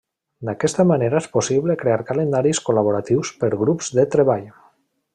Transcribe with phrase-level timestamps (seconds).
[0.47, 4.53] D'aquesta manera és possible crear calendaris col·laboratius per grups de treball.